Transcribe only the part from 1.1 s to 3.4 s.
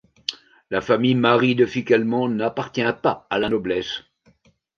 Marie de Ficquelmont n'appartient pas à